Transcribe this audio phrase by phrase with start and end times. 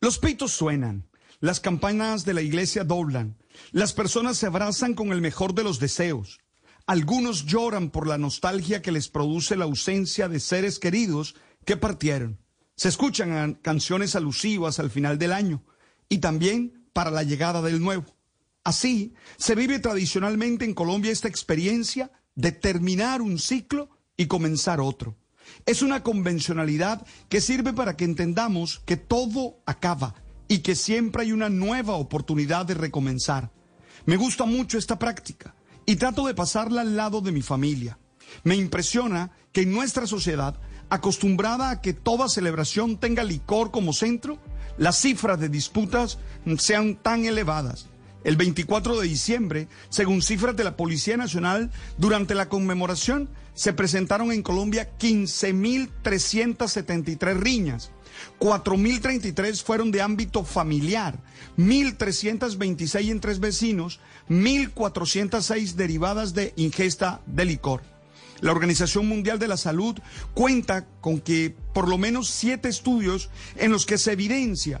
[0.00, 1.08] Los pitos suenan,
[1.40, 3.36] las campanas de la iglesia doblan,
[3.72, 6.38] las personas se abrazan con el mejor de los deseos.
[6.86, 11.34] Algunos lloran por la nostalgia que les produce la ausencia de seres queridos
[11.64, 12.38] que partieron.
[12.76, 15.64] Se escuchan canciones alusivas al final del año
[16.08, 18.06] y también para la llegada del nuevo.
[18.62, 25.16] Así se vive tradicionalmente en Colombia esta experiencia de terminar un ciclo y comenzar otro.
[25.66, 30.14] Es una convencionalidad que sirve para que entendamos que todo acaba
[30.48, 33.50] y que siempre hay una nueva oportunidad de recomenzar.
[34.06, 37.98] Me gusta mucho esta práctica y trato de pasarla al lado de mi familia.
[38.44, 40.58] Me impresiona que en nuestra sociedad,
[40.90, 44.38] acostumbrada a que toda celebración tenga licor como centro,
[44.78, 46.18] las cifras de disputas
[46.58, 47.88] sean tan elevadas.
[48.24, 54.32] El 24 de diciembre, según cifras de la Policía Nacional, durante la conmemoración se presentaron
[54.32, 57.92] en Colombia 15.373 riñas.
[58.40, 61.20] 4.033 fueron de ámbito familiar,
[61.56, 67.82] 1.326 entre vecinos, 1.406 derivadas de ingesta de licor.
[68.40, 69.98] La Organización Mundial de la Salud
[70.34, 74.80] cuenta con que por lo menos siete estudios en los que se evidencia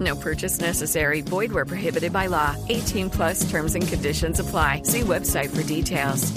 [0.00, 1.20] No purchase necessary.
[1.20, 2.56] Void where prohibited by law.
[2.68, 4.82] 18 plus terms and conditions apply.
[4.84, 6.32] See website for details.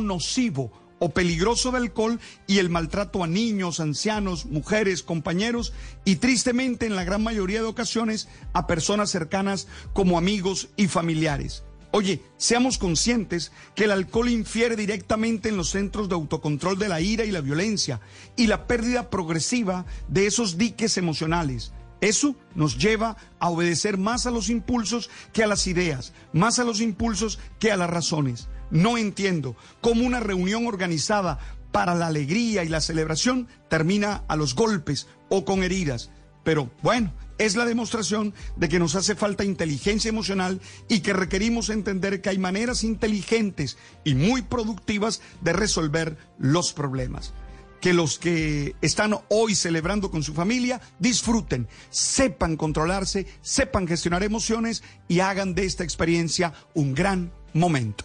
[0.00, 5.72] Nocivo o peligroso de alcohol y el maltrato a niños, ancianos, mujeres, compañeros
[6.04, 11.62] y tristemente en la gran mayoría de ocasiones a personas cercanas como amigos y familiares.
[11.90, 17.00] Oye, seamos conscientes que el alcohol infiere directamente en los centros de autocontrol de la
[17.00, 18.00] ira y la violencia
[18.36, 21.72] y la pérdida progresiva de esos diques emocionales.
[22.00, 26.64] Eso nos lleva a obedecer más a los impulsos que a las ideas, más a
[26.64, 28.48] los impulsos que a las razones.
[28.70, 31.38] No entiendo cómo una reunión organizada
[31.72, 36.10] para la alegría y la celebración termina a los golpes o con heridas.
[36.44, 41.68] Pero bueno, es la demostración de que nos hace falta inteligencia emocional y que requerimos
[41.68, 47.32] entender que hay maneras inteligentes y muy productivas de resolver los problemas.
[47.80, 54.82] Que los que están hoy celebrando con su familia disfruten, sepan controlarse, sepan gestionar emociones
[55.06, 58.04] y hagan de esta experiencia un gran momento.